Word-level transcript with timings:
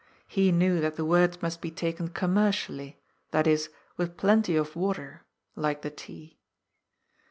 He 0.27 0.51
knew 0.51 0.79
that 0.81 0.95
the 0.95 1.05
words 1.05 1.43
must 1.43 1.61
be 1.61 1.69
taken 1.69 2.07
commercially, 2.07 2.99
that 3.29 3.45
is, 3.45 3.69
with 3.97 4.17
plenty 4.17 4.55
of 4.55 4.75
water— 4.75 5.27
like 5.55 5.83
the 5.83 5.91
tea. 5.91 6.39